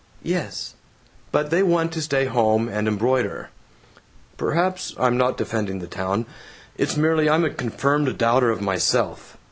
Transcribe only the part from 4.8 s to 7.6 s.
I'm not defending the town. It's merely I'm a